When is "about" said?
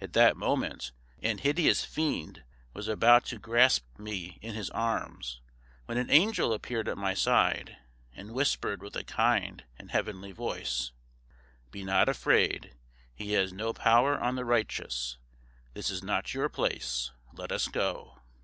2.86-3.24